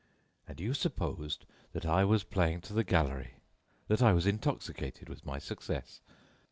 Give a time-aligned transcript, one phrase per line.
[0.47, 3.35] And you supposed that I was playing to the gallery;
[3.87, 6.01] that I was intoxicated with my success.